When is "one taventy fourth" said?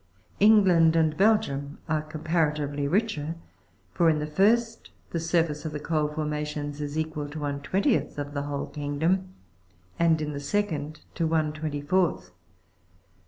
11.27-12.31